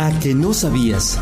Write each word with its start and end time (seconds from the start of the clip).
¿A 0.00 0.18
que 0.18 0.34
no 0.34 0.54
sabías? 0.54 1.20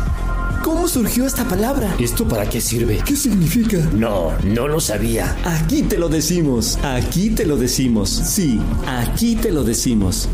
¿Cómo 0.63 0.87
surgió 0.87 1.25
esta 1.25 1.43
palabra? 1.43 1.93
¿Esto 1.99 2.25
para 2.25 2.49
qué 2.49 2.61
sirve? 2.61 3.03
¿Qué 3.05 3.17
significa? 3.17 3.77
No, 3.91 4.31
no 4.41 4.69
lo 4.69 4.79
sabía. 4.79 5.37
Aquí 5.43 5.83
te 5.83 5.97
lo 5.97 6.07
decimos, 6.07 6.77
aquí 6.81 7.29
te 7.31 7.45
lo 7.45 7.57
decimos, 7.57 8.09
sí, 8.09 8.57
aquí 8.87 9.35
te 9.35 9.51
lo 9.51 9.65
decimos. 9.65 10.29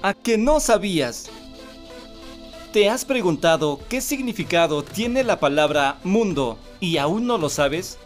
¿A 0.00 0.14
que 0.14 0.38
no 0.38 0.60
sabías? 0.60 1.28
¿Te 2.72 2.88
has 2.88 3.04
preguntado 3.04 3.80
qué 3.88 4.00
significado 4.00 4.84
tiene 4.84 5.24
la 5.24 5.40
palabra 5.40 5.98
mundo 6.04 6.56
y 6.78 6.98
aún 6.98 7.26
no 7.26 7.36
lo 7.36 7.48
sabes? 7.48 7.98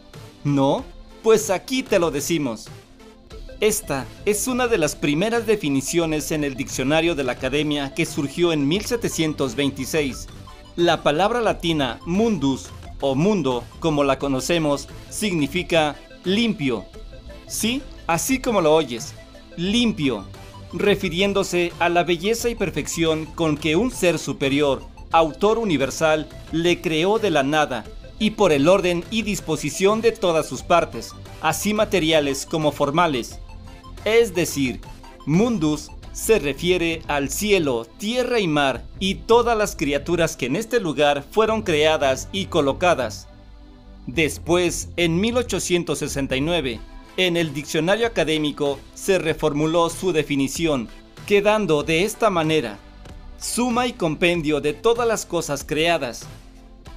¿No? 0.42 0.86
Pues 1.22 1.50
aquí 1.50 1.82
te 1.82 1.98
lo 1.98 2.10
decimos. 2.10 2.70
Esta 3.60 4.06
es 4.24 4.46
una 4.46 4.68
de 4.68 4.78
las 4.78 4.94
primeras 4.94 5.44
definiciones 5.44 6.30
en 6.30 6.44
el 6.44 6.54
diccionario 6.54 7.16
de 7.16 7.24
la 7.24 7.32
Academia 7.32 7.92
que 7.92 8.06
surgió 8.06 8.52
en 8.52 8.68
1726. 8.68 10.28
La 10.76 11.02
palabra 11.02 11.40
latina 11.40 11.98
mundus 12.06 12.68
o 13.00 13.16
mundo, 13.16 13.64
como 13.80 14.04
la 14.04 14.20
conocemos, 14.20 14.86
significa 15.10 15.96
limpio. 16.22 16.84
Sí, 17.48 17.82
así 18.06 18.38
como 18.38 18.60
lo 18.60 18.72
oyes, 18.72 19.14
limpio, 19.56 20.24
refiriéndose 20.72 21.72
a 21.80 21.88
la 21.88 22.04
belleza 22.04 22.48
y 22.48 22.54
perfección 22.54 23.26
con 23.26 23.56
que 23.56 23.74
un 23.74 23.90
ser 23.90 24.20
superior, 24.20 24.84
autor 25.10 25.58
universal, 25.58 26.28
le 26.52 26.80
creó 26.80 27.18
de 27.18 27.32
la 27.32 27.42
nada 27.42 27.84
y 28.20 28.30
por 28.30 28.52
el 28.52 28.68
orden 28.68 29.04
y 29.10 29.22
disposición 29.22 30.00
de 30.00 30.12
todas 30.12 30.46
sus 30.46 30.62
partes, 30.62 31.12
así 31.40 31.74
materiales 31.74 32.46
como 32.46 32.70
formales. 32.70 33.40
Es 34.04 34.34
decir, 34.34 34.80
mundus 35.26 35.90
se 36.12 36.38
refiere 36.38 37.02
al 37.06 37.30
cielo, 37.30 37.86
tierra 37.98 38.40
y 38.40 38.48
mar 38.48 38.84
y 38.98 39.14
todas 39.16 39.56
las 39.56 39.76
criaturas 39.76 40.36
que 40.36 40.46
en 40.46 40.56
este 40.56 40.80
lugar 40.80 41.24
fueron 41.30 41.62
creadas 41.62 42.28
y 42.32 42.46
colocadas. 42.46 43.28
Después, 44.06 44.88
en 44.96 45.20
1869, 45.20 46.80
en 47.18 47.36
el 47.36 47.52
diccionario 47.52 48.06
académico 48.06 48.80
se 48.94 49.18
reformuló 49.18 49.90
su 49.90 50.12
definición, 50.12 50.88
quedando 51.26 51.82
de 51.82 52.04
esta 52.04 52.30
manera, 52.30 52.78
suma 53.38 53.86
y 53.86 53.92
compendio 53.92 54.60
de 54.60 54.72
todas 54.72 55.06
las 55.06 55.26
cosas 55.26 55.62
creadas. 55.64 56.26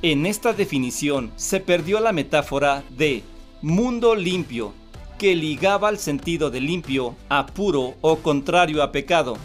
En 0.01 0.25
esta 0.25 0.53
definición 0.53 1.31
se 1.35 1.59
perdió 1.59 1.99
la 1.99 2.11
metáfora 2.11 2.83
de 2.89 3.23
mundo 3.61 4.15
limpio, 4.15 4.73
que 5.21 5.35
ligaba 5.35 5.87
al 5.87 5.99
sentido 5.99 6.49
de 6.49 6.59
limpio 6.61 7.15
a 7.29 7.45
puro 7.45 7.93
o 8.01 8.15
contrario 8.15 8.81
a 8.81 8.91
pecado. 8.91 9.37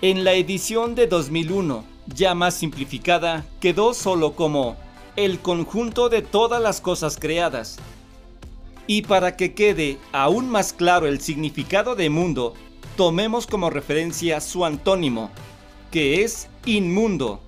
En 0.00 0.24
la 0.24 0.32
edición 0.32 0.94
de 0.94 1.06
2001, 1.06 1.84
ya 2.06 2.34
más 2.34 2.54
simplificada, 2.54 3.44
quedó 3.60 3.92
solo 3.92 4.32
como 4.32 4.78
el 5.16 5.40
conjunto 5.40 6.08
de 6.08 6.22
todas 6.22 6.62
las 6.62 6.80
cosas 6.80 7.18
creadas. 7.18 7.76
Y 8.86 9.02
para 9.02 9.36
que 9.36 9.52
quede 9.52 9.98
aún 10.12 10.48
más 10.48 10.72
claro 10.72 11.06
el 11.06 11.20
significado 11.20 11.94
de 11.94 12.08
mundo, 12.08 12.54
tomemos 12.96 13.46
como 13.46 13.68
referencia 13.68 14.40
su 14.40 14.64
antónimo, 14.64 15.30
que 15.90 16.24
es 16.24 16.48
inmundo, 16.64 17.42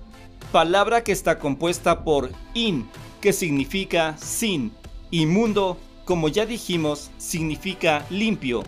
palabra 0.51 1.03
que 1.03 1.13
está 1.13 1.39
compuesta 1.39 2.03
por 2.03 2.29
in, 2.53 2.87
que 3.21 3.33
significa 3.33 4.15
sin, 4.19 4.71
y 5.09 5.25
mundo 5.25 5.79
como 6.05 6.27
ya 6.27 6.45
dijimos, 6.45 7.11
significa 7.17 8.05
limpio. 8.09 8.63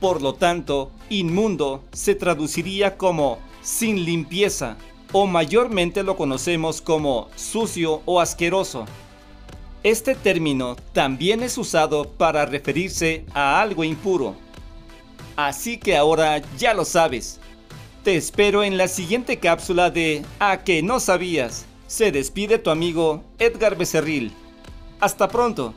Por 0.00 0.22
lo 0.22 0.34
tanto, 0.34 0.90
inmundo 1.10 1.84
se 1.92 2.14
traduciría 2.14 2.96
como 2.96 3.38
sin 3.62 4.04
limpieza, 4.04 4.76
o 5.12 5.26
mayormente 5.26 6.02
lo 6.02 6.16
conocemos 6.16 6.80
como 6.80 7.28
sucio 7.36 8.02
o 8.06 8.20
asqueroso. 8.20 8.86
Este 9.82 10.14
término 10.14 10.76
también 10.92 11.42
es 11.42 11.56
usado 11.58 12.04
para 12.04 12.46
referirse 12.46 13.24
a 13.34 13.60
algo 13.60 13.84
impuro. 13.84 14.34
Así 15.36 15.78
que 15.78 15.96
ahora 15.96 16.42
ya 16.58 16.74
lo 16.74 16.84
sabes. 16.84 17.40
Te 18.04 18.16
espero 18.16 18.62
en 18.62 18.76
la 18.76 18.88
siguiente 18.88 19.38
cápsula 19.38 19.90
de 19.90 20.22
A 20.38 20.64
que 20.64 20.82
no 20.82 21.00
sabías. 21.00 21.66
Se 21.86 22.12
despide 22.12 22.58
tu 22.58 22.70
amigo 22.70 23.22
Edgar 23.38 23.76
Becerril. 23.76 24.32
Hasta 25.00 25.28
pronto. 25.28 25.74